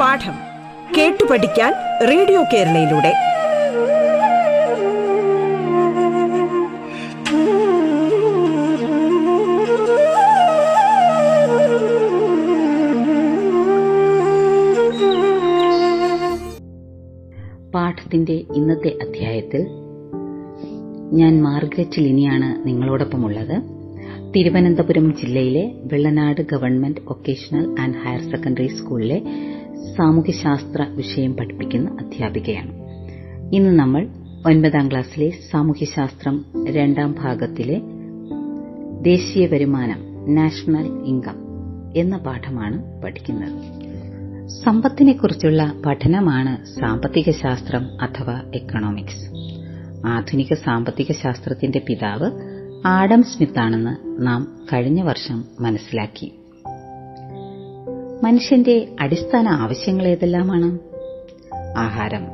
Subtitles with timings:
[0.00, 0.36] പാഠം
[0.98, 1.72] കേട്ടു പഠിക്കാൻ
[2.08, 3.12] റേഡിയോ കേരളയിലൂടെ.
[17.74, 19.81] പാഠത്തിന്റെ ഇന്നത്തെ അധ്യായത്തിൽ
[21.12, 23.62] ഞാൻ മാർഗരറ്റ് ലിനിയാണ് നിങ്ങളോടൊപ്പമുള്ളത്.
[24.36, 29.22] തിരുവനന്തപുരം ജില്ലയിലെ Vellanad government vocational and higher secondary സ്കൂളിലെ
[29.96, 32.72] സാമൂഹ്യശാസ്ത്ര വിഷയം പഠിപ്പിക്കുന്ന അധ്യാപികയാണ്.
[33.54, 34.08] ഇന്ന് നമ്മൾ
[34.46, 37.80] ഒൻപതാം ക്ലാസ്സിലെ സാമൂഹ്യശാസ്ത്രം രണ്ടാം ഭാഗത്തിലെ
[39.02, 40.00] ദേശീയ വരുമാനം
[40.34, 41.36] നാഷണൽ ഇൻകം
[41.96, 43.82] എന്ന പാഠമാണ് പഠിക്കുന്നത്.
[44.64, 49.52] സമ്പത്തിനെക്കുറിച്ചുള്ള പഠനമാണ് സാമ്പത്തിക ശാസ്ത്രം അഥവാ എക്കണോമിക്സ്
[50.06, 52.30] ആധുനിക സാമ്പത്തിക ശാസ്ത്രത്തിന്റെ പിതാവ്
[52.86, 56.32] ആഡം സ്മിത്ത് ആണെന്ന് നാം കഴിഞ്ഞ വർഷം മനസ്സിലാക്കി.
[58.22, 60.78] മനുഷ്യന്റെ അടിസ്ഥാന ആവശ്യങ്ങൾ ഏതെല്ലാമാണ്?
[61.78, 62.24] ആഹാരം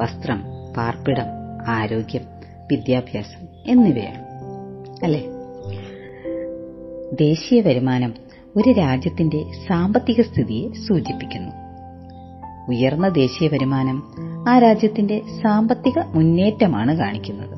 [0.00, 0.42] വസ്ത്രം
[0.76, 1.24] പാർപ്പിടം
[1.68, 2.22] ആരോഗ്യം
[2.70, 4.26] വിദ്യാഭ്യാസം എന്നിവയാണ്.
[5.04, 5.24] അല്ലെ?
[7.12, 8.14] ദേശീയ വരുമാനം
[8.56, 11.52] ഒരു രാജ്യത്തിന്റെ സാമ്പത്തിക സ്ഥിതിയെ സൂചിപ്പിക്കുന്നു.
[12.68, 14.02] ഉയർന്ന ദേശീയ വരുമാനം
[14.48, 17.56] ആ രാജ്യത്തിന്റെ സാമ്പത്തിക മുന്നേറ്റമാണ് കാണിക്കുന്നത്.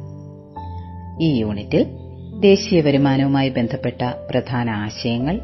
[1.22, 1.86] ഈ യൂണിറ്റിൽ
[2.41, 5.41] ദേശീയ വരുമാനവുമായി ബന്ധപ്പെട്ട പ്രധാന ആശയങ്ങൾ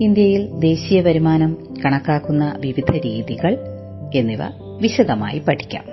[0.00, 3.58] ഇന്ത്യയിൽ ദേശീയ വരുമാനം കണക്കാക്കുന്ന വിവിധ രീതികൾ
[4.14, 4.38] എന്നിവ
[4.80, 5.84] വിശദമായി പഠിക്കാം.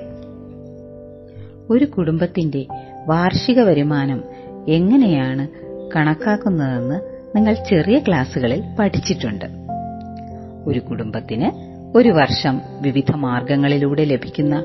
[1.69, 2.65] ഒരു കുടുംബത്തിന്റെ
[3.07, 4.23] വാർഷിക വരുമാനം
[4.67, 5.47] എങ്ങനെയാണ്
[5.95, 6.99] കണക്കാക്കുന്നതെന്ന്
[7.35, 9.45] നിങ്ങൾ ചെറിയ ക്ലാസ്സുകളിൽ പഠിച്ചിട്ടുണ്ട്.
[10.65, 14.63] ഒരു കുടുംബത്തിന് ഒരു വർഷം വിവിധ മാർഗങ്ങളിലൂടെ ലഭിക്കുന്ന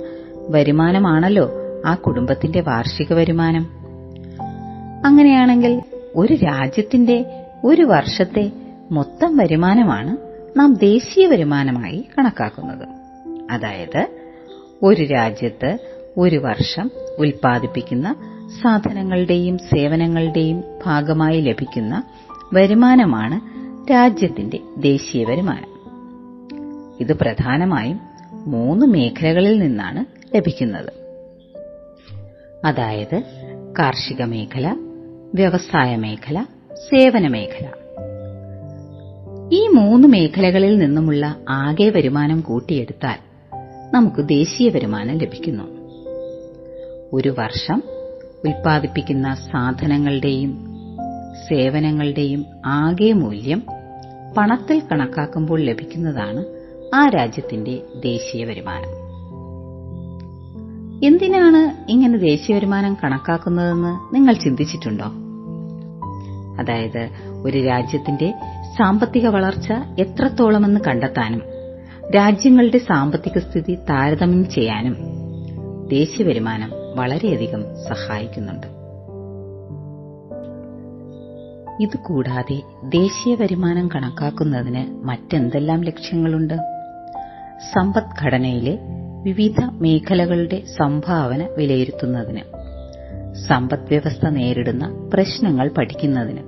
[0.49, 1.51] വരുമാനമാണല്ലോ
[1.87, 3.63] ആ കുടുംബത്തിന്റെ വാർഷിക വരുമാനം.
[5.07, 5.83] അങ്ങനെയാണെങ്കിൽ
[6.17, 7.25] ഒരു രാജ്യത്തിന്റെ
[7.65, 8.53] ഒരു വർഷത്തെ
[8.91, 10.17] മൊത്തം വരുമാനമാണ്
[10.59, 12.87] നാം ദേശീയ വരുമാനമായി കണക്കാക്കുന്നത്.
[13.51, 14.09] അതായത്
[14.83, 15.79] ഒരു രാജ്യത്ത്
[16.17, 18.15] ഒരു വർഷം ഉൽപ്പാദിപ്പിക്കുന്ന
[18.63, 22.03] സാധനങ്ങളുടെയും സേവനങ്ങളുടെയും ഭാഗമായി ലഭിക്കുന്ന
[22.55, 23.41] വരുമാനമാണ്
[23.91, 25.78] രാജ്യത്തിന്റെ ദേശീയ വരുമാനം.
[27.01, 28.01] ഇത് പ്രധാനമായും
[28.33, 30.05] മൂന്ന് മേഖലകളിൽ നിന്നാണ്
[30.37, 30.93] ലഭിക്കുന്നത്.
[32.65, 33.23] അതായത്
[33.79, 34.77] കാർഷിക മേഖല
[35.35, 37.67] വ്യവസായ മേഖല സേവന മേഖല.
[39.53, 43.19] ഈ മൂന്ന് മേഖലകളിൽ നിന്നുമുള്ള ആകെ വരുമാനം കൂട്ടിയെടുത്താൽ
[43.95, 45.65] നമുക്ക് ദേശീയ വരുമാനം ലഭിക്കുന്നു.
[47.13, 47.83] ഒരു വർഷം
[48.45, 50.67] ഉൽപ്പാദിപ്പിക്കുന്ന സാധനങ്ങളുടെയും
[51.51, 53.63] സേവനങ്ങളുടെയും ആകെ മൂല്യം
[54.37, 56.58] പണത്തിൽ കണക്കാക്കുമ്പോൾ ലഭിക്കുന്നതാണ്
[56.95, 58.89] ആ രാജ്യത്തിന്റെ ദേശീയ വരുമാനം.
[61.07, 65.05] എന്തിനാണ് ഇങ്ങനെ ദേശീയ വരുമാനം കണക്കാക്കുന്നതെന്ന് നിങ്ങൾ ചിന്തിച്ചിട്ടുണ്ടോ?
[66.61, 67.11] അതായത്
[67.43, 68.35] ഒരു രാജ്യത്തിന്റെ
[68.79, 71.43] സാമ്പത്തിക വളർച്ച എത്രത്തോളമെന്ന് കണ്ടെത്താനും
[72.17, 74.97] രാജ്യങ്ങളുടെ സാമ്പത്തിക സ്ഥിതി താരതമ്യം ചെയ്യാനും
[75.89, 78.67] ദേശീയ വരുമാനം വളരെയധികം സഹായിക്കുന്നുണ്ട്.
[81.83, 86.78] ഇതുകൂടാതെ ദേശീയ വരുമാനം കണക്കാക്കുന്നതിന് മറ്റെന്തെല്ലാം ലക്ഷ്യങ്ങളുണ്ട്?
[87.65, 88.75] സമ്പദ്ഘടനയിലെ
[89.23, 92.43] വിവിധ മേഖലകളുടെ സംഭാവന വിലയിരുത്തുന്നതിന്
[93.49, 96.43] സമ്പദ് വ്യവസ്ഥ നേരിടുന്ന പ്രശ്നങ്ങൾ പഠിക്കുന്നതിന്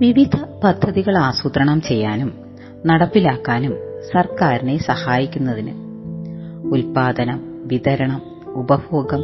[0.00, 2.30] വിവിധ പദ്ധതികൾ ആസൂത്രണം ചെയ്യാനും
[2.84, 3.74] നടപ്പിലാക്കാനും
[4.12, 5.74] സർക്കാരിനെ സഹായിക്കുന്നതിന്
[6.70, 8.20] ഉൽപാദനം വിതരണം
[8.54, 9.22] ഉപഭോഗം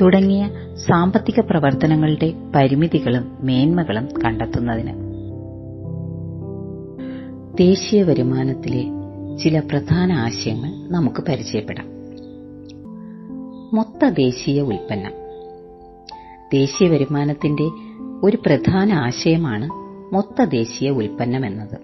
[0.00, 0.42] തുടങ്ങിയ
[0.86, 4.94] സാമ്പത്തിക പ്രവർത്തനങ്ങളുടെ പരിമിതികളും മേന്മകളും കണ്ടെത്തുന്നതിന്
[7.58, 8.84] ദേശീയ വരുമാനത്തിലെ
[9.44, 11.86] ചില പ്രധാന ആശയങ്ങൾ നമുക്ക് പരിചയപ്പെടാം.
[13.76, 15.12] മൊത്ത ദേശീയ ഉൽപ്പന്നം.
[16.52, 17.64] ദേശീയ വരുമാനത്തിന്റെ
[18.22, 19.68] ഒരു പ്രധാന ആശയമാണ്
[20.14, 21.78] മൊത്ത ദേശീയ ഉൽപ്പന്നം എന്നത്.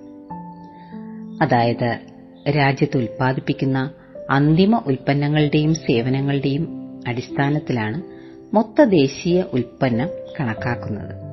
[1.42, 1.98] അതായത്
[2.56, 3.90] രാജ്യത്ത് ഉൽപ്പാദിപ്പിക്കുന്ന
[4.30, 6.68] അന്തിമ ഉൽപ്പന്നങ്ങളുടെയും സേവനങ്ങളുടെയും
[7.06, 8.02] അടിസ്ഥാനത്തിലാണ്
[8.56, 10.08] മൊത്ത ദേശീയ ഉൽപ്പന്നം
[10.40, 11.26] കണക്കാക്കുന്നത്.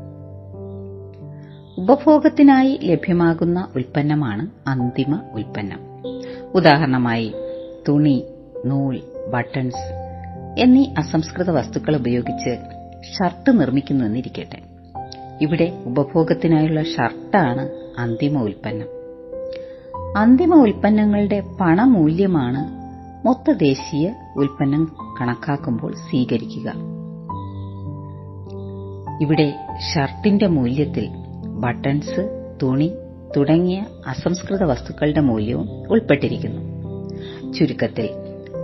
[1.78, 5.83] ഉപഭോഗത്തിനായി ലഭ്യമാകുന്ന ഉൽപ്പന്നമാണ് അന്തിമ ഉൽപ്പന്നം.
[6.56, 7.34] ഉദാഹരണമായി
[7.90, 8.24] തുണി
[8.66, 9.02] നൂൽ
[9.34, 9.86] ബട്ടൺസ്
[10.60, 12.58] എന്നീ അസംസ്കൃത വസ്തുക്കൾ ഉപയോഗിച്ച്
[13.14, 14.60] ഷർട്ട് നിർമ്മിക്കുന്നുവെന്നിരിക്കട്ടെ
[15.42, 18.88] ഇവിടെ ഉപഭോഗത്തിനായുള്ള ഷർട്ടാണ് അന്തിമ ഉൽപ്പന്നം.
[20.18, 22.84] അന്തിമ ഉൽപ്പന്നങ്ങളുടെ പണമൂല്യമാണ്
[23.28, 26.74] മൊത്ത ദേശീയ ഉൽപ്പന്നം കണക്കാക്കുമ്പോൾ സ്വീകരിക്കുക.
[29.22, 29.54] ഇവിടെ
[29.94, 31.10] ഷർട്ടിന്റെ മൂല്യത്തിൽ
[31.46, 32.92] ബട്ടൺസ് തുണി
[33.38, 36.62] തുടങ്ങിയ അസംസ്കൃത വസ്തുക്കളുടെ മൂല്യവും ഉൾപ്പെട്ടിരിക്കുന്നു.
[37.54, 38.10] ചുരുക്കത്തിൽ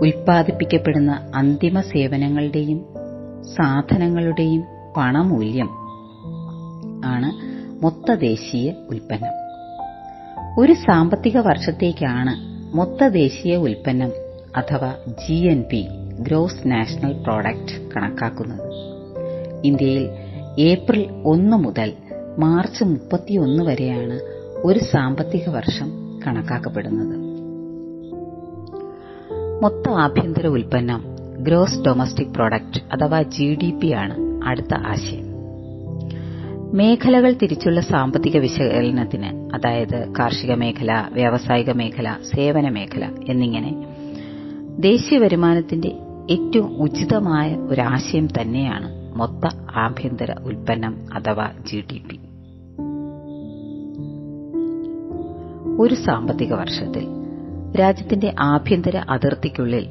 [0.00, 2.84] ഉൽപ്പാദിപ്പിക്കപ്പെടുന്ന അന്തിമ സേവനങ്ങളുടെയും
[3.56, 4.64] സാധനങ്ങളുടെയും
[4.96, 5.68] പണമൂല്യം
[7.04, 7.30] ആണ്
[7.84, 9.34] മൊത്തദേശീയ ഉൽപ്പന്നം.
[10.60, 12.34] ഒരു സാമ്പത്തിക വർഷത്തേക്കാണ്
[12.76, 14.12] മൊത്തദേശീയ ഉൽപ്പന്നം
[14.56, 15.88] അഥവാ G N P
[16.20, 18.70] gross national product കണക്കാക്കുന്നത്.
[19.64, 20.10] ഇന്ത്യയിൽ
[20.60, 21.92] ഏപ്രിൽ ഒന്ന് മുതൽ
[22.38, 25.88] മാർച്ച് മുപ്പത്തിയൊന്ന് വരെയാണ് ഒരു സാമ്പത്തിക വർഷം
[26.26, 27.16] കണക്കാക്കപ്പെടുന്നത്.
[29.62, 31.02] മൊത്ത ആഭ്യന്തര ഉൽപ്പന്നം
[31.38, 35.26] ഗ്രോസ് ഡൊമസ്റ്റിക് പ്രോഡക്റ്റ് അഥവാ ജി ഡി പി ആണ് അടുത്ത ആശയം.
[36.76, 43.86] മേഖലകൾ തിരിച്ചുള്ള സാമ്പത്തിക വിശകലനത്തിന് അതായത് കാർഷിക മേഖല വ്യാവസായിക മേഖല സേവന മേഖല എന്നിങ്ങനെ
[44.80, 45.88] ദേശീയ വരുമാനത്തിന്റെ
[46.30, 52.29] ഏറ്റവും ഉചിതമായ ഒരാശയം തന്നെയാണ് മൊത്ത ആഭ്യന്തര ഉൽപ്പന്നം അഥവാ ജി ഡി പി
[55.80, 57.04] ഒരു സാമ്പത്തിക വർഷത്തിൽ
[57.80, 59.84] രാജ്യത്തിന്റെ ആഭ്യന്തര അതിർത്തിക്കുള്ളിൽ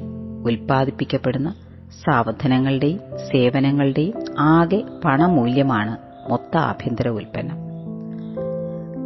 [0.44, 1.54] ഉൽപ്പാദിപ്പിക്കപ്പെടുന്ന
[2.04, 5.94] സാധനങ്ങളുടെയും സേവനങ്ങളുടെയും ആകെ പണമൂല്യമാണ്
[6.30, 7.56] മൊത്ത ആഭ്യന്തര ഉൽപ്പന്നം.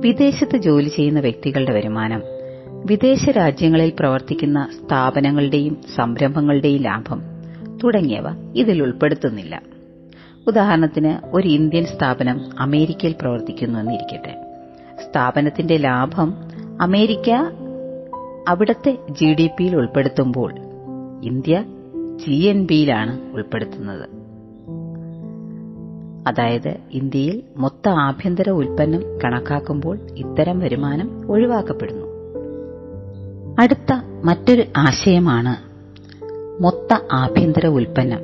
[0.01, 2.23] വിദേശത്ത് ജോലി ചെയ്യുന്ന വ്യക്തികളുടെ വരുമാനം
[2.85, 7.21] വിദേശ രാജ്യങ്ങളിൽ പ്രവർത്തിക്കുന്ന സ്ഥാപനങ്ങളുടെയും സംരംഭങ്ങളുടെയും ലാഭം
[7.83, 9.61] തുടങ്ങിയവ ഇതിൽ ഉൾപ്പെടുത്തുന്നില്ല.
[10.47, 14.35] ഉദാഹരണത്തിന് ഒരു ഇന്ത്യൻ സ്ഥാപനം അമേരിക്കയിൽ പ്രവർത്തിക്കുന്നു എന്നിരിക്കട്ടെ
[15.05, 17.31] സ്ഥാപനത്തിന്റെ ലാഭം അമേരിക്ക
[18.49, 20.55] അവിടത്തെ ജി ഡി പിയിൽ ഉൾപ്പെടുത്തുമ്പോൾ
[21.25, 21.65] ഇന്ത്യ
[22.17, 24.09] ജി എൻ ബിയിലാണ് ഉൾപ്പെടുത്തുന്നത്.
[26.29, 32.07] അതായത് ഇന്ത്യയിൽ മൊത്ത ആഭ്യന്തര ഉൽപ്പന്നം കണക്കാക്കുമ്പോൾ ഇത്തരം വരുമാനം ഒഴിവാക്കപ്പെടുന്നു.
[33.59, 33.93] അടുത്ത
[34.25, 35.75] മറ്റൊരു ആശയമാണ്
[36.63, 38.21] മൊത്ത ആഭ്യന്തര ഉൽപ്പന്നം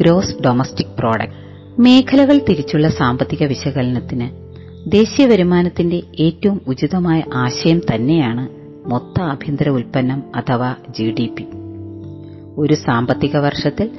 [0.00, 1.36] ഗ്രോസ് ഡൊമസ്റ്റിക് പ്രോഡക്റ്റ്.
[1.78, 4.42] മേഖലകൾ തിരിച്ചുള്ള സാമ്പത്തിക വിശകലനത്തിന്
[4.86, 8.48] ദേശീയ വരുമാനത്തിന്റെ ഏറ്റവും ഉചിതമായ ആശയം തന്നെയാണ്
[8.90, 11.46] മൊത്ത ആഭ്യന്തര ഉൽപ്പന്നം അഥവാ ജി ഡി പി.
[12.56, 13.90] ഒരു സാമ്പത്തിക വർഷത്തിൽ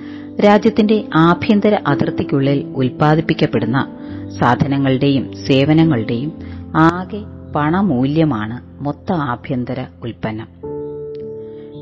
[0.46, 3.98] രാജ്യത്തിന്റെ ആഭ്യന്തര അതിർത്തിക്കുള്ളിൽ ഉൽപ്പാദിപ്പിക്കപ്പെടുന്ന
[4.42, 6.34] സാധനങ്ങളുടെയും സേവനങ്ങളുടെയും
[6.76, 7.22] ആകെ
[7.56, 10.48] പണമൂല്യമാണ് മൊത്ത ആഭ്യന്തര ഉൽപ്പന്നം.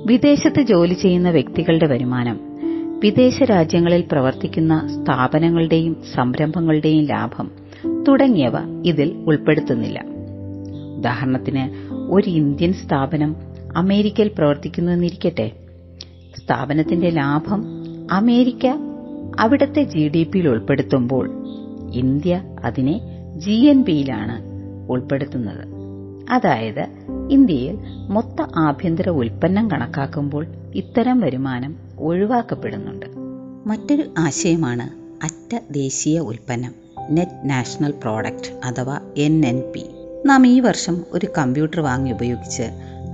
[0.05, 2.39] വിദേശത്ത് ജോലി ചെയ്യുന്ന വ്യക്തികളുടെ വരുമാനം
[2.99, 7.60] വിദേശ രാജ്യങ്ങളിൽ പ്രവർത്തിക്കുന്ന സ്ഥാപനങ്ങളുടെയും സംരംഭങ്ങളുടെയും ലാഭം
[8.07, 8.53] തുടങ്ങിയവ
[8.85, 10.03] ഇതിൽ ഉൾപ്പെടുത്തുന്നില്ല.
[10.97, 13.35] ഉദാഹരണത്തിന് ഒരു ഇന്ത്യൻ സ്ഥാപനം
[13.75, 15.51] അമേരിക്കയിൽ പ്രവർത്തിക്കുന്നുവെന്നിരിക്കട്ടെ
[16.37, 17.65] സ്ഥാപനത്തിന്റെ ലാഭം
[18.11, 18.67] അമേരിക്ക
[19.39, 21.29] അവിടത്തെ ജി ഡി പിയിൽ ഉൾപ്പെടുത്തുമ്പോൾ
[21.93, 23.01] ഇന്ത്യ അതിനെ
[23.37, 24.41] ജി എൻ പിയിലാണ്
[24.89, 25.67] ഉൾപ്പെടുത്തുന്നത്.
[26.31, 26.87] അതായത്
[27.31, 27.77] ഇന്ത്യയിൽ
[28.09, 33.05] മൊത്ത ആഭ്യന്തര ഉൽപ്പന്നം കണക്കാക്കുമ്പോൾ ഇത്തരം വരുമാനം ഒഴിവാക്കപ്പെടുന്നുണ്ട്.
[33.69, 34.89] മറ്റൊരു ആശയമാണ്
[35.23, 36.90] അറ്റ ദേശീയ ഉൽപ്പന്നം.
[37.09, 39.85] നെറ്റ് നാഷണൽ പ്രോഡക്റ്റ് അഥവാ എൻ എൻ പി.
[40.25, 42.63] നാം ഈ വർഷം ഒരു കമ്പ്യൂട്ടർ വാങ്ങി ഉപയോഗിച്ച്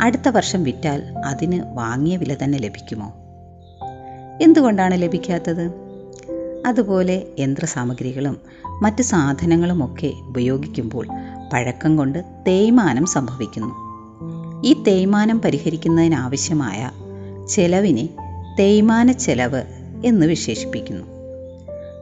[0.02, 3.14] അടുത്ത വർഷം വിറ്റാൽ അതിന് വാങ്ങിയ വില തന്നെ ലഭിക്കുമോ?
[4.42, 5.72] എന്തുകൊണ്ടാണ് ലഭിക്കാത്തത്?
[6.66, 8.42] അതുപോലെ യന്ത്രസാമഗ്രികളും
[8.82, 11.08] മറ്റ് സാധനങ്ങളുമൊക്കെ ഉപയോഗിക്കുമ്പോൾ
[11.54, 13.88] പഴക്കം കൊണ്ട് തേയ്മാനം സംഭവിക്കുന്നു.
[14.66, 16.92] ഈ തേയ്മാനം പരിഹരിക്കുന്നതിനാവശ്യമായ
[17.50, 18.10] ചെലവിനെ
[18.60, 19.64] തേയ്മാന ചെലവ്
[20.06, 21.17] എന്ന് വിശേഷിപ്പിക്കുന്നു.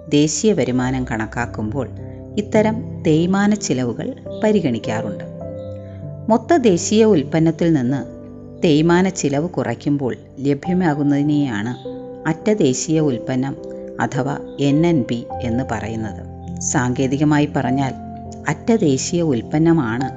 [0.09, 1.89] ദേശീയ വരുമാനം കണക്കാക്കുമ്പോൾ
[2.37, 4.13] ഇത്തരം തേയ്മാന ചിലവുകൾ
[4.43, 5.23] പരിഗണിക്കാറുണ്ട്.
[6.29, 8.15] മൊത്ത ദേശീയ ഉൽപ്പന്നത്തിൽ നിന്ന്
[8.63, 11.75] തേയ്മാന ചിലവ് കുറയ്ക്കുമ്പോൾ ലഭ്യമാകുന്നതിനെയാണ്
[12.27, 13.55] അറ്റ ദേശീയ ഉൽപ്പന്നം
[14.01, 16.25] അഥവാ എൻ എൻ പി എന്ന് പറയുന്നത്.
[16.61, 17.93] സാങ്കേതികമായി പറഞ്ഞാൽ
[18.49, 20.09] അറ്റ ദേശീയ ഉൽപ്പന്നമാണ്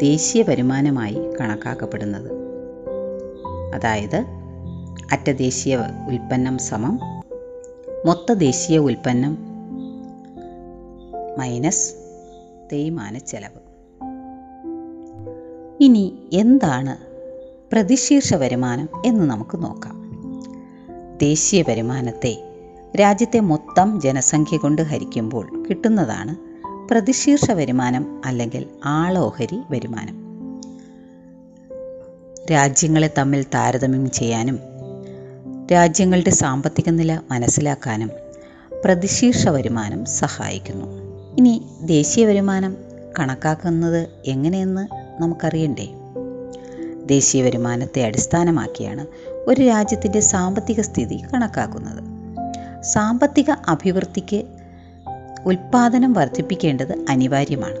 [0.00, 2.30] ദേശീയ വരുമാനമായി കണക്കാക്കപ്പെടുന്നത്.
[3.74, 4.24] അതായത്
[5.12, 5.76] അറ്റ ദേശീയ
[6.08, 7.00] ഉൽപ്പന്നം സമം
[8.06, 9.38] മൊത്ത ദേശീയ ഉൽപ്പന്നം
[11.38, 11.94] മൈനസ്
[12.72, 13.60] തേയ്മാന ചെലവ്.
[15.80, 16.96] ഇനി എന്താണ്
[17.72, 19.96] പ്രതിശീർഷ വരുമാനം എന്ന് നമുക്ക് നോക്കാം.
[21.18, 22.42] ദേശീയ വരുമാനത്തെ
[23.00, 26.36] രാജ്യത്തെ മൊത്തം ജനസംഖ്യ കൊണ്ട് ഹരിക്കുമ്പോൾ കിട്ടുന്നതാണ്
[26.88, 30.24] പ്രതിശീർഷ വരുമാനം അല്ലെങ്കിൽ ആളോഹരി വരുമാനം.
[32.52, 34.73] രാജ്യങ്ങളെ തമ്മിൽ താരതമ്യം ചെയ്യാനും
[35.72, 38.10] രാജ്യങ്ങളുടെ സാമ്പത്തിക നില മനസ്സിലാക്കാനും
[38.84, 40.86] പ്രതിശീർഷ വരുമാനം സഹായിക്കുന്നു.
[41.38, 42.76] ഇനി ദേശീയ വരുമാനം
[43.18, 44.88] കണക്കാക്കുന്നത് എങ്ങനെയെന്ന്
[45.22, 45.88] നമുക്കറിയണ്ടേ?
[47.06, 49.06] ദേശീയ വരുമാനത്തെ അടിസ്ഥാനമാക്കിയാണ്
[49.46, 52.04] ഒരു രാജ്യത്തിന്റെ സാമ്പത്തിക സ്ഥിതി കണക്കാക്കുന്നത്.
[52.82, 54.44] സാമ്പത്തിക അഭിവൃദ്ധിക്ക്
[55.46, 57.76] ഉൽപ്പാദനം വർദ്ധിപ്പിക്കേണ്ടത് അനിവാര്യമാണ്.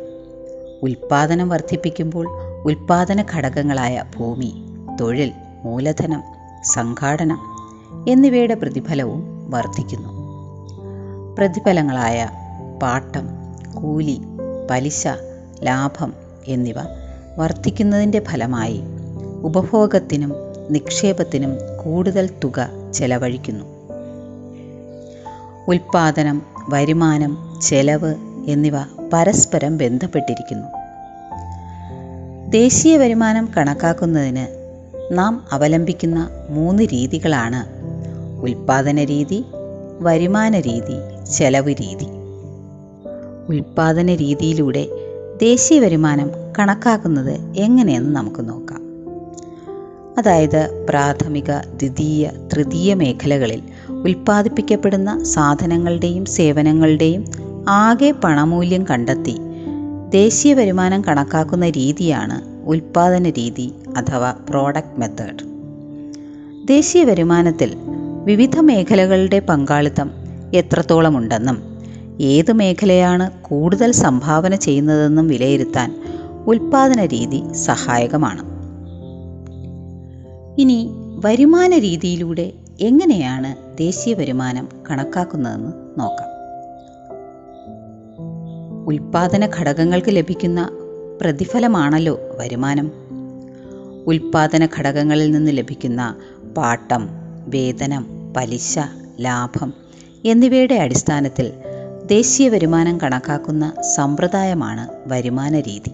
[0.82, 2.26] ഉൽപ്പാദനം വർദ്ധിപ്പിക്കുമ്പോൾ
[2.64, 4.54] ഉൽപ്പാദന ഘടകങ്ങളായ ഭൂമി
[5.00, 5.32] തൊഴിൽ
[5.64, 6.22] മൂലധനം
[6.64, 7.53] സംഘാടനം
[8.08, 10.08] എന്നിവയുടെ പ്രതിഫലവും വർദ്ധിക്കുന്നു.
[11.38, 12.28] പ്രതിഫലങ്ങളായ
[12.82, 13.28] പാട്ടം
[13.74, 14.20] കൂലി
[14.70, 15.08] പലിശ
[15.62, 16.12] ലാഭം
[16.46, 16.74] എന്നിവ
[17.38, 18.80] വർദ്ധിക്കുന്നതിന്റെ ഫലമായി
[19.42, 20.32] ഉപഭോഗത്തിനും
[20.70, 23.64] നിക്ഷേപത്തിനും കൂടുതൽ തുക ചെലവഴിക്കുന്നു.
[25.68, 28.14] ഉൽപാദനം വരുമാനം ചെലവ്
[28.46, 28.74] എന്നിവ
[29.12, 30.68] പരസ്പരം ബന്ധപ്പെട്ടിരിക്കുന്നു.
[32.50, 34.46] ദേശീയ വരുമാനം കണക്കാക്കുന്നതിന്
[35.18, 37.73] നാം അവലംബിക്കുന്ന മൂന്ന് രീതികളാണ്
[38.44, 39.44] ഉൽപാദന രീതി
[40.00, 42.06] വരുമാന രീതി ചെലവ് രീതി.
[43.48, 44.86] ഉൽപാദന രീതിയിലൂടെ
[45.42, 48.84] ദേശീയ വരുമാനം കണക്കാക്കുന്നത് എങ്ങനെയെന്ന് നമുക്ക് നോക്കാം.
[50.18, 57.24] അതായത് പ്രാഥമിക ദ്വിതീയ തൃതീയ മേഖലകളിൽ ഉൽപ്പാദിപ്പിക്കപ്പെടുന്ന സാധനങ്ങളുടെയും സേവനങ്ങളുടെയും
[57.68, 59.36] ആകെ പണമൂല്യം കണ്ടെത്തി
[60.10, 65.54] ദേശീയ വരുമാനം കണക്കാക്കുന്ന രീതിയാണ് ഉൽപാദന രീതി അഥവാ പ്രോഡക്റ്റ് മെത്തേഡ്.
[66.68, 67.76] ദേശീയ വരുമാനത്തിൽ
[68.24, 70.10] വിവിധ മേഖലകളുടെ പങ്കാളിത്തം
[70.54, 71.62] എത്രത്തോളമുണ്ടെന്നും
[72.20, 76.02] ഏത് മേഖലയാണ് കൂടുതൽ സംഭാവന ചെയ്യുന്നതെന്നും വിലയിരുത്താൻ
[76.46, 78.42] ഉൽപാദന രീതി സഹായകമാണ്.
[80.60, 80.90] ഇനി
[81.24, 86.28] വരുമാന രീതിയിലൂടെ എങ്ങനെയാണ് ദേശീയ വരുമാനം കണക്കാക്കുന്നതെന്ന് നോക്കാം.
[88.86, 90.68] ഉൽപാദന ഘടകങ്ങൾക്ക് ലഭിക്കുന്ന
[91.20, 92.92] പ്രതിഫലമാണല്ലോ വരുമാനം.
[94.06, 96.14] ഉൽപാദന ഘടകങ്ങളിൽ നിന്ന് ലഭിക്കുന്ന
[96.56, 98.78] പാട്ടം വേതനം പലിശ
[99.20, 99.72] ലാഭം
[100.24, 101.52] എന്നിവയുടെ അടിസ്ഥാനത്തിൽ
[102.06, 105.92] ദേശീയ വരുമാനം കണക്കാക്കുന്ന സമ്പ്രദായമാണ് വരുമാന രീതി.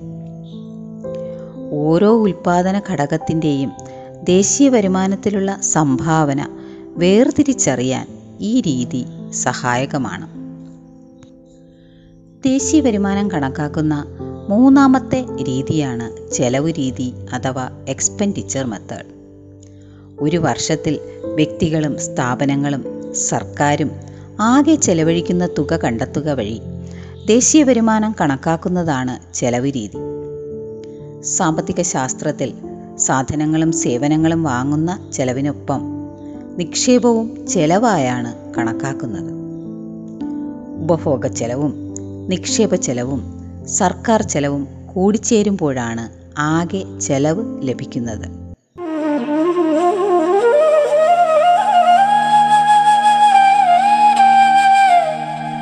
[1.70, 3.72] ഓരോ ഉൽപാദന ഘടകത്തിന്റെയും
[4.24, 6.46] ദേശീയ വരുമാനത്തിലുള്ള സംഭാവന
[6.96, 8.06] വേർതിരിച്ചറിയാൻ
[8.40, 10.40] ഈ രീതി സഹായകമാണ്.
[12.44, 14.04] ദേശീയ വരുമാനം കണക്കാക്കുന്ന
[14.48, 19.20] മൂന്നാമത്തെ രീതിയാണ് ചെലവ് രീതി അഥവാ എക്സ്പെൻഡിച്ചർ മെത്തേഡ്
[20.20, 21.00] ഒരു വർഷത്തിൽ
[21.34, 23.90] വ്യക്തികളും സ്ഥാപനങ്ങളും സർക്കാരും
[24.40, 26.60] ആകെ ചെലവഴിക്കുന്ന തുക കണ്ടെത്തുക വഴി
[27.26, 29.98] ദേശീയ വരുമാനം കണക്കാക്കുന്നതാണ് ചെലവ് രീതി.
[31.22, 32.52] സാമ്പത്തിക ശാസ്ത്രത്തിൽ
[32.96, 35.80] സാധനങ്ങളും സേവനങ്ങളും വാങ്ങുന്ന ചെലവിനൊപ്പം
[36.58, 39.32] നിക്ഷേപവും ചെലവായാണ് കണക്കാക്കുന്നത്.
[40.84, 41.94] ഉപഭോഗ ചെലവും
[42.28, 43.22] നിക്ഷേപ ചെലവും
[43.66, 46.08] സർക്കാർ ചെലവും കൂടിച്ചേരുമ്പോഴാണ്
[46.38, 48.49] ആകെ ചെലവ് ലഭിക്കുന്നത്.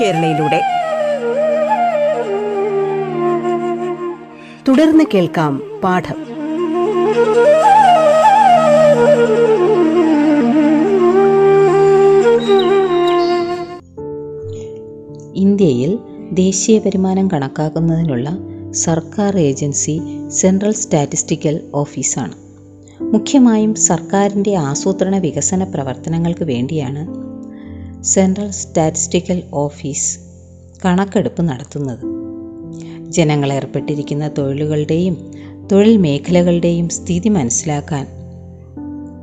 [0.00, 0.62] കേരളയിലൂടെ.
[4.68, 6.26] തുടർന്ന് കേൾക്കാം പാഠം.
[15.36, 15.98] ഇന്ത്യയിൽ
[16.32, 18.38] ദേശീയ വരുമാനം കണക്കാക്കുന്നതിനുള്ള
[18.70, 22.32] സർക്കാർ ഏജൻസി സെൻട്രൽ സ്റ്റാറ്റിസ്റ്റിക്കൽ ഓഫീസാണ്.
[23.00, 27.25] മുഖ്യമായും സർക്കാരിന്റെ ആസൂത്രണ വികസന പ്രവർത്തനങ്ങൾക്ക് വേണ്ടിയാണ്
[28.06, 30.18] സെൻട്രൽ സ്റ്റാറ്റിസ്റ്റിക്കൽ ഓഫീസ്
[30.84, 32.04] കണക്കെടുപ്പ് നടത്തുന്നത്.
[33.12, 35.32] ജനങ്ങൾ ഏർപ്പെട്ടിരിക്കുന്ന തൊഴിലുകളുടെയും
[35.72, 38.06] തൊഴിൽ മേഖലകളുടെയും സ്ഥിതി മനസ്സിലാക്കാൻ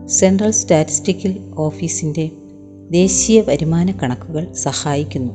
[0.08, 2.32] സെൻട്രൽ സ്റ്റാറ്റിസ്റ്റിക്കൽ ഓഫീസിന്റെ
[2.92, 5.34] ദേശീയ വരുമാന കണക്കുകൾ സഹായിക്കുന്നു.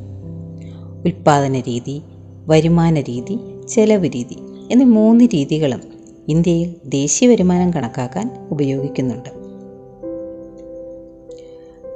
[1.05, 2.01] ഉൽപാദന രീതി
[2.47, 3.39] വരുമാന രീതി
[3.69, 4.37] ചെലവ് രീതി
[4.71, 5.81] എന്നീ മൂന്ന് രീതികളും
[6.27, 9.38] ഇന്ത്യയിൽ ദേശീയ വരുമാനം കണക്കാക്കാൻ ഉപയോഗിക്കുന്നുണ്ട്.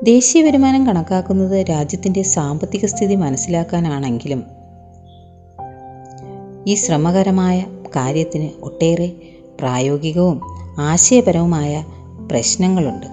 [0.04, 4.44] ദേശീയ വരുമാനം കണക്കാക്കുന്നത് രാജ്യത്തിന്റെ സാമ്പത്തിക സ്ഥിതി മനസ്സിലാക്കാനാണെങ്കിലും
[6.68, 9.12] ഈ ശ്രമകരമായ കാര്യത്തിന് ഒട്ടേറെ
[9.60, 10.42] പ്രായോഗികവും
[10.80, 11.86] ആശയപരവുമായ
[12.32, 13.06] പ്രശ്നങ്ങളുണ്ട്.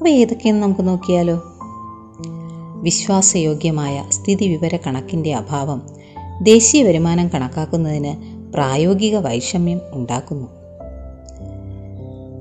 [0.00, 1.42] അവ ഏതൊക്കെയെന്ന് നമുക്ക് നോക്കിയാലോ?
[2.82, 5.82] വിശ്വാസയോഗ്യമായ സ്ഥിതി വിവര കണക്കിന്റെ അഭാവം
[6.42, 8.14] ദേശീയ വരുമാനം കണക്കാക്കുന്നതിന്
[8.52, 10.63] പ്രായോഗിക വൈഷമ്യം ഉണ്ടാക്കുന്നു.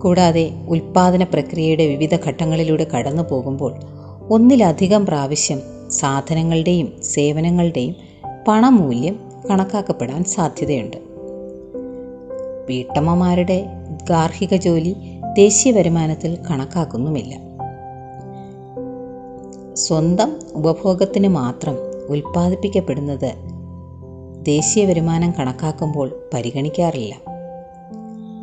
[0.04, 3.76] കൂടാതെ ഉൽപാദന പ്രക്രിയയുടെ വിവിധ ഘട്ടങ്ങളിലൂടെ കടന്നു പോകുമ്പോൾ
[4.30, 7.96] ഒന്നിലധികം പ്രാവശ്യം സാധനങ്ങളുടെയും സേവനങ്ങളുടെയും
[8.48, 9.20] പണമൂല്യം
[9.52, 10.98] കണക്കാക്കപ്പെടാൻ സാധ്യതയുണ്ട്.
[12.70, 13.66] വീട്ടമ്മമാരുടെ
[14.10, 14.96] ഗാർഹിക ജോലി
[15.38, 17.36] ദേശീയ വരുമാനത്തിൽ കണക്കാക്കുന്നുമില്ല.
[19.74, 21.76] സ്വന്തം ഉപഭോഗത്തിന് മാത്രം
[22.10, 23.34] ഉൽപ്പാദിപ്പിക്കപ്പെടുന്നത്
[24.46, 27.16] ദേശീയ വരുമാനം കണക്കാക്കുമ്പോൾ പരിഗണിക്കാറില്ല.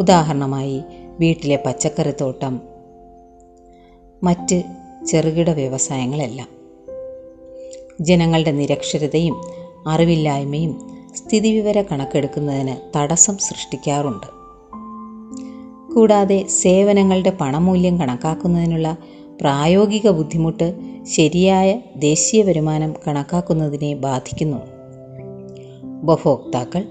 [0.01, 0.83] ഉദാഹരണമായി
[1.21, 2.61] വീട്ടിലെ പച്ചക്കറിത്തോട്ടം
[4.23, 4.63] മറ്റ്
[5.07, 6.49] ചെറുകിട വ്യവസായങ്ങളെല്ലാം.
[8.01, 9.41] ജനങ്ങളുടെ നിരക്ഷരതയും
[9.87, 14.27] അറിവില്ലായ്മയും സ്ഥിതിവിവര കണക്കെടുക്കുന്നതിന് തടസ്സം സൃഷ്ടിക്കാറുണ്ട്.
[15.95, 18.97] കൂടാതെ സേവനങ്ങളുടെ പണമൂല്യം കണക്കാക്കുന്നതിനുള്ള
[19.41, 24.59] പ്രായോഗിക ബുദ്ധിമുട്ട് ശരിയായ ദേശീയ വരുമാനം കണക്കാക്കുന്നതിനെ ബാധിക്കുന്നു.
[26.03, 26.85] ഉപഭോക്താക്കൾ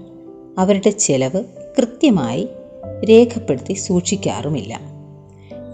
[0.58, 1.44] അവരുടെ ചെലവ്
[1.78, 2.48] കൃത്യമായി
[3.08, 4.80] രേഖപ്പെടുത്തി സൂക്ഷിക്കാറുമില്ല.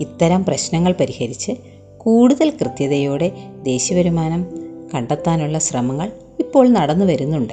[0.00, 1.52] ഇത്തരം പ്രശ്നങ്ങൾ പരിഹരിച്ച്
[1.98, 3.32] കൂടുതൽ കൃത്യതയോടെ
[3.62, 4.46] ദേശീയവരുമാനം
[4.94, 7.52] കണ്ടെത്താനുള്ള ശ്രമങ്ങൾ ഇപ്പോൾ നടന്നു വരുന്നുണ്ട്.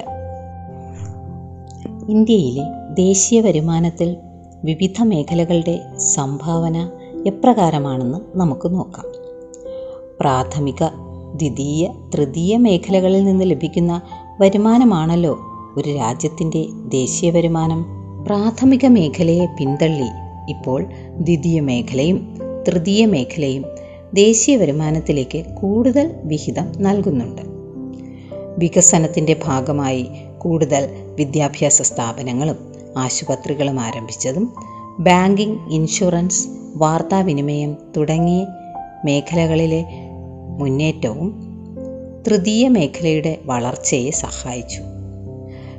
[2.08, 2.62] ഇന്ത്യയിലെ
[2.94, 4.16] ദേശീയ വരുമാനത്തിൽ
[4.64, 6.90] വിവിധ മേഖലകളുടെ സംഭാവന
[7.26, 9.04] എപ്രകാരമാണെന്ന് നമുക്ക് നോക്കാം.
[10.20, 10.84] പ്രാഥമിക
[11.34, 14.02] ദ്വിതീയ തൃതീയ മേഖലകളിൽ നിന്ന് ലഭിക്കുന്ന
[14.40, 15.38] വരുമാനമാണല്ലോ
[15.76, 20.08] ഒരു രാജ്യത്തിന്റെ ദേശീയ വരുമാനം പ്രാഥമിക മേഖലയെ പിന്തള്ളി.
[20.48, 20.84] ഇപ്പോൾ
[21.18, 22.38] ദ്വിതീയ മേഖലയും
[22.68, 23.64] തൃതീയ മേഖലയും
[24.14, 27.42] ദേശീയ വരുമാനത്തിലേക്ക് കൂടുതൽ വിഹിതം നൽകുന്നുണ്ട്.
[28.58, 30.06] വികസനത്തിന്റെ ഭാഗമായി
[30.38, 32.56] കൂടുതൽ വിദ്യാഭ്യാസ സ്ഥാപനങ്ങളും
[32.96, 34.54] ആശുപത്രികളും ആരംഭിച്ചതും
[34.98, 38.46] ബാങ്കിംഗ് ഇൻഷുറൻസ് വാർത്താവിനിമയം തുടങ്ങിയ
[39.04, 39.84] മേഖലകളിലെ
[40.58, 41.42] മുന്നേറ്റവും
[42.26, 44.93] തൃതീയ മേഖലയുടെ വളർച്ചയെ സഹായിച്ചു.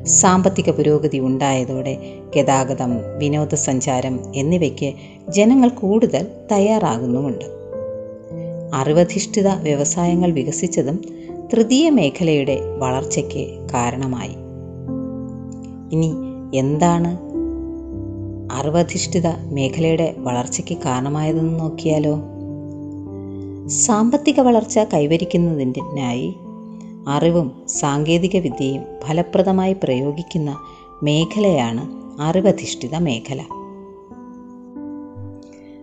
[0.06, 1.98] സാമ്പത്തിക പുരോഗതി ഉണ്ടായതോടെ
[2.36, 4.94] ഗതാഗതം വിനോദസഞ്ചാരം എന്നിവയ്ക്ക്
[5.30, 7.46] ജനങ്ങൾ കൂടുതൽ തയ്യാറാകുന്നുമുണ്ട്.
[8.74, 11.02] അറിവധിഷ്ഠിത വ്യവസായങ്ങൾ വികസിച്ചതും
[11.54, 14.36] തൃതീയ മേഖലയുടെ വളർച്ചയ്ക്ക് കാരണമായി.
[15.92, 16.14] ഇനി
[16.56, 17.18] എന്താണ്
[18.52, 22.20] അറിവധിഷ്ഠിത മേഖലയുടെ വളർച്ചയ്ക്ക് കാരണമായതെന്ന് നോക്കിയാലോ?
[23.68, 26.36] സാമ്പത്തിക വളർച്ച കൈവരിക്കുന്നതിനായി
[27.08, 30.58] അറിവും സാങ്കേതിക വിദ്യയും ഫലപ്രദമായി പ്രയോഗിക്കുന്ന
[31.04, 31.82] മേഖലയാണ്
[32.22, 33.42] അറിവധിഷ്ഠിത മേഖല.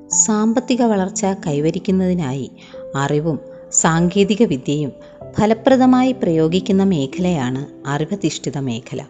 [0.09, 2.50] സാമ്പത്തിക വളർച്ച കൈവരിക്കുന്നതിനായി
[2.97, 3.38] അറിവും
[3.73, 4.93] സാങ്കേതിക വിദ്യയും
[5.38, 9.02] ഫലപ്രദമായി പ്രയോഗിക്കുന്ന മേഖലയാണ് അറിവധിഷ്ഠിത മേഖല.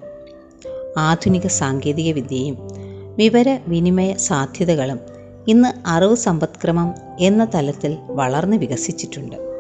[0.99, 2.59] ആധുനിക സാങ്കേതിക വിദ്യയും
[3.17, 5.01] വിവര വിനിമയ സാധ്യതകളും
[5.49, 9.52] ഇന്ന് അറിവ് സമ്പത്ക്രമം എന്ന തലത്തിൽ വളർന്ന് വികസിച്ചിട്ടുണ്ട്.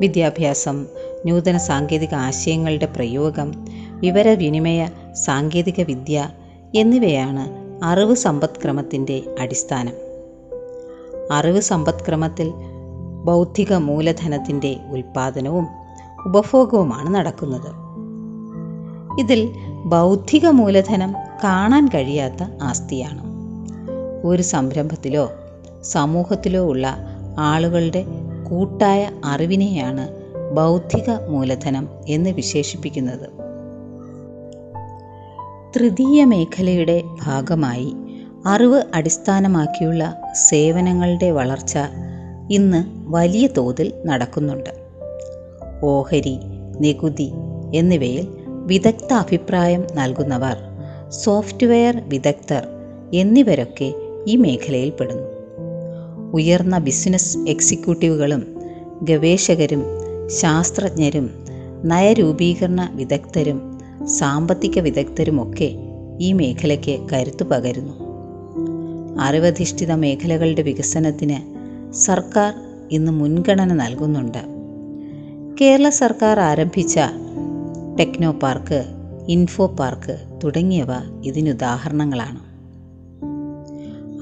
[0.00, 0.86] വിദ്യാഭ്യാസം
[1.26, 6.28] നൂതന സാങ്കേതിക ആശയങ്ങളുടെ പ്രയോഗം വിവരവിനിമയ സാങ്കേതിക വിദ്യ
[6.74, 9.92] എന്നിവയാണ് അറിവ് സമ്പദ്ക്രമത്തിന്റെ അടിസ്ഥാനം.
[11.32, 12.52] അറിവ് സമ്പദ്ക്രമത്തിൽ
[13.24, 15.66] ബൗദ്ധിക മൂലധനത്തിന്റെ ഉൽപ്പാദനവും
[16.26, 17.88] ഉപഭോഗവുമാണ് നടക്കുന്നത്.
[19.20, 19.52] ഇതിൽ
[19.84, 23.22] ബൗദ്ധിക മൂലധനം കാണാൻ കഴിയാത്ത ആസ്തിയാണ്.
[24.26, 25.30] ഒരു സംരംഭത്തിലോ
[25.82, 26.96] സമൂഹത്തിലോ ഉള്ള
[27.38, 28.04] ആളുകളുടെ
[28.50, 30.04] കൂട്ടായ അറിവിനെയാണ്
[30.56, 33.26] ബൗദ്ധിക മൂലധനം എന്ന് വിശേഷിപ്പിക്കുന്നത്.
[35.76, 37.92] തൃതീയ മേഖലയുടെ ഭാഗമായി
[38.46, 41.78] അറിവ് അടിസ്ഥാനമാക്കിയുള്ള സേവനങ്ങളുടെ വളർച്ച
[42.50, 44.70] ഇന്ന് വലിയ തോതിൽ നടക്കുന്നുണ്ട്.
[45.84, 46.36] ഓഹരി
[46.80, 47.32] നികുതി
[47.74, 50.56] എന്നിവയിൽ വിദഗ്ധ അഭിപ്രായം നൽകുന്നവർ
[51.10, 52.66] സോഫ്റ്റ്വെയർ വിദഗ്ധർ
[53.14, 53.94] എന്നിവരൊക്കെ
[54.26, 55.27] ഈ മേഖലയിൽ പെടുന്നു
[56.34, 58.54] ഉയർന്ന ബിസിനസ് എക്സിക്യൂട്ടീവുകളും
[59.02, 59.82] ഗവേഷകരും
[60.26, 61.30] ശാസ്ത്രജ്ഞരും
[61.84, 65.74] നയരൂപീകരണ വിദഗ്ധരും സാമ്പത്തിക വിദഗ്ധരുമൊക്കെ
[66.20, 67.94] ഈ മേഖലയ്ക്ക് കരുത്തു പകരുന്നു.
[69.20, 71.58] അറിവധിഷ്ഠിത മേഖലകളുടെ വികസനത്തിന്
[71.92, 72.54] സർക്കാർ
[72.90, 74.38] ഇന്ന് മുൻഗണന നൽകുന്നുണ്ട്.
[75.60, 77.00] കേരള സർക്കാർ ആരംഭിച്ച
[78.00, 78.84] ടെക്നോ പാർക്ക്
[79.28, 80.88] ഇൻഫോ പാർക്ക് തുടങ്ങിയവ
[81.24, 82.48] ഇതിനുദാഹരണങ്ങളാണ്.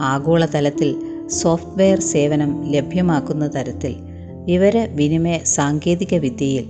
[0.02, 3.96] ആഗോളതലത്തിൽ സോഫ്റ്റ്വെയർ സേവനം ലഭ്യമാക്കുന്ന തരത്തിൽ
[4.44, 6.64] വിവരവിനിമയ സാങ്കേതിക വിദ്യയിൽ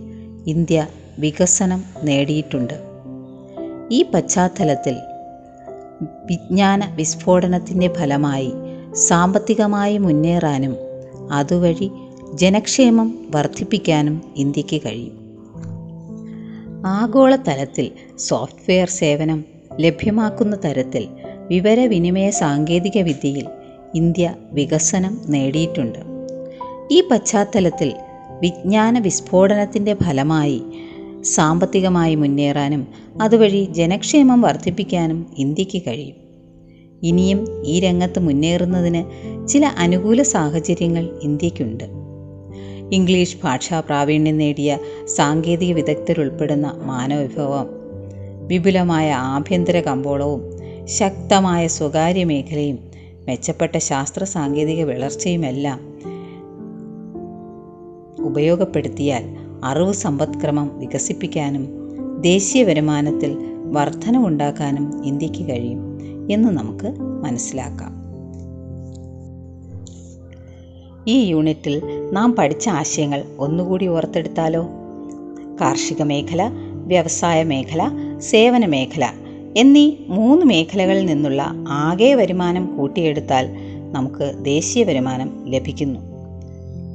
[0.47, 0.87] ഇന്ത്യ
[1.19, 2.75] വികസനം നേടിയിട്ടുണ്ട്.
[3.90, 4.97] ഈ പശ്ചാത്തലത്തിൽ
[6.03, 8.53] വിജ്ഞാന വിസ്ഫോടനത്തിന്റെ ഫലമായി
[8.95, 10.77] സാമ്പത്തികമായി മുന്നേറാനും
[11.33, 11.90] അതുവഴി
[12.35, 15.27] ജനക്ഷേമം വർദ്ധിപ്പിക്കാനും ഇന്ത്യയ്ക്ക് കഴിയും.
[16.87, 19.45] ആഗോളതലത്തിൽ സോഫ്റ്റ്വെയർ സേവനം
[19.81, 21.09] ലഭ്യമാക്കുന്ന തരത്തിൽ
[21.49, 23.47] വിവരവിനിമയ സാങ്കേതിക വിദ്യയിൽ
[23.97, 25.99] ഇന്ത്യ വികസനം നേടിയിട്ടുണ്ട്.
[26.91, 27.91] ഈ പശ്ചാത്തലത്തിൽ
[28.41, 30.63] വിജ്ഞാന വിസ്ഫോടനത്തിന്റെ ഫലമായി
[31.25, 32.83] സാമ്പത്തികമായി മുന്നേറാനും
[33.23, 36.17] അതുവഴി ജനക്ഷേമം വർദ്ധിപ്പിക്കാനും ഇന്ത്യയ്ക്ക് കഴിയും.
[37.03, 39.03] ഇനിയും ഈ രംഗത്ത് മുന്നേറുന്നതിന്
[39.49, 41.85] ചില അനുകൂല സാഹചര്യങ്ങൾ ഇന്ത്യക്കുണ്ട്
[42.93, 47.69] ഇംഗ്ലീഷ് ഭാഷാ പ്രാവീണ്യം നേടിയ സാങ്കേതിക വിദഗ്ധരുൾപ്പെടുന്ന മാനവവിഭവം
[48.47, 50.43] വിപുലമായ ആഭ്യന്തര കമ്പോളവും
[50.85, 52.96] ശക്തമായ സ്വകാര്യ മേഖലയും
[53.29, 55.81] മെച്ചപ്പെട്ട ശാസ്ത്ര സാങ്കേതിക വളർച്ചയുമെല്ലാം
[58.25, 59.23] ഉപയോഗപ്പെടുത്തിയാൽ
[59.65, 61.69] അറിവ് സമ്പദ്ക്രമം വികസിപ്പിക്കാനും
[62.21, 65.99] ദേശീയ വരുമാനത്തിൽ വർധനവുണ്ടാക്കാനും ഇന്ത്യയ്ക്ക് കഴിയും
[66.31, 67.97] എന്ന് നമുക്ക് മനസ്സിലാക്കാം.
[71.09, 74.67] ഈ യൂണിറ്റിൽ നാം പഠിച്ച ആശയങ്ങൾ ഒന്നുകൂടി ഓർത്തെടുത്താലോ?
[75.61, 79.11] കാർഷിക മേഖല വ്യവസായ മേഖല സേവന മേഖല
[79.57, 83.49] എന്നീ മൂന്ന് മേഖലകളിൽ നിന്നുള്ള ആകെ വരുമാനം കൂട്ടിയെടുത്താൽ
[83.92, 86.01] നമുക്ക് ദേശീയ വരുമാനം ലഭിക്കുന്നു.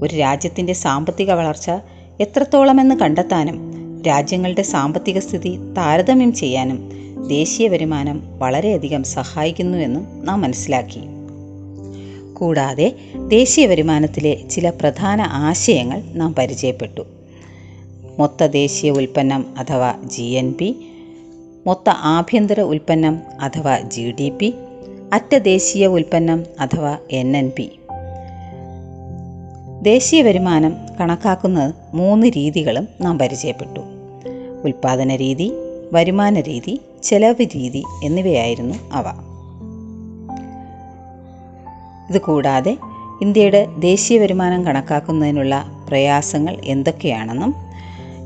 [0.04, 1.72] ഒരു രാജ്യത്തിന്റെ സാമ്പത്തിക വളർച്ച
[2.20, 3.72] എത്രത്തോളമെന്ന് കണ്ടെത്താനും
[4.08, 6.92] രാജ്യങ്ങളുടെ സാമ്പത്തിക സ്ഥിതി താരതമ്യം ചെയ്യാനും
[7.28, 11.00] ദേശീയ വരുമാനം വളരെയധികം സഹായിക്കുന്നുവെന്ന് നാം മനസ്സിലാക്കി.
[12.34, 12.96] കൂടാതെ
[13.28, 17.02] ദേശീയ വരുമാനത്തിലെ ചില പ്രധാന ആശയങ്ങൾ നാം പരിചയപ്പെട്ടു.
[18.20, 20.88] മൊത്ത ദേശീയ ഉൽപ്പന്നം അഥവാ ജി എൻ പി
[21.68, 24.54] മൊത്ത ആഭ്യന്തര ഉൽപ്പന്നം അഥവാ ജി ഡി പി
[25.14, 27.72] അറ്റ ദേശീയ ഉൽപ്പന്നം അഥവാ എൻ എൻ പി.
[29.82, 33.80] ദേശീയ വരുമാനം കണക്കാക്കുന്ന മൂന്ന് രീതികളും നാം പരിചയപ്പെട്ടു.
[34.64, 35.52] ഉൽപാദന രീതി
[35.94, 39.06] വരുമാന രീതി ചെലവ് രീതി എന്നിവയായിരുന്നു അവ.
[42.10, 42.78] ഇത് കൂടാതെ
[43.22, 47.56] ഇന്ത്യയുടെ ദേശീയ വരുമാനം കണക്കാക്കുന്നതിനുള്ള പ്രയാസങ്ങൾ എന്തൊക്കെയാണെന്നും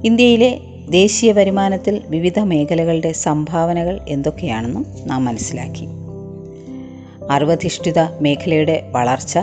[0.06, 5.88] ഇന്ത്യയിലെ ദേശീയ വരുമാനത്തിൽ വിവിധ മേഖലകളുടെ സംഭാവനകൾ എന്തൊക്കെയാണെന്നും നാം മനസ്സിലാക്കി.
[7.32, 9.40] അറിവധിഷ്ഠിത മേഖലയുടെ വളർച്ച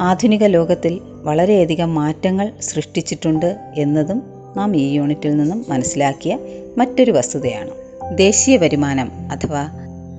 [0.00, 4.22] ആധുനിക ലോകത്തിൽ വളരെയധികം മാറ്റങ്ങൾ സൃഷ്ടിച്ചിട്ടുണ്ട് എന്നതും
[4.56, 6.38] നാം ഈ യൂണിറ്റിൽ നിന്നും മനസ്സിലാക്കിയ
[6.78, 7.70] മറ്റൊരു വസ്തുതയാണ്.
[8.16, 9.68] ദേശീയ വരുമാനം അഥവാ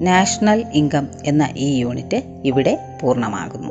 [0.02, 3.71] നാഷണൽ ഇൻകം എന്ന ഈ യൂണിറ്റ് ഇവിടെ പൂർണമാകുന്നു.